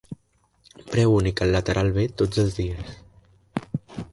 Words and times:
Preu 0.93 1.13
únic 1.17 1.43
al 1.45 1.53
lateral 1.57 1.93
B 1.97 2.07
tots 2.23 2.41
els 2.45 2.59
dies 2.63 2.91